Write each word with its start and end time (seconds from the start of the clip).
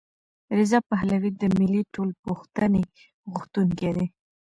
رضا 0.57 0.79
پهلوي 0.89 1.31
د 1.41 1.43
ملي 1.57 1.81
ټولپوښتنې 1.93 2.83
غوښتونکی 3.33 3.89
دی. 3.97 4.07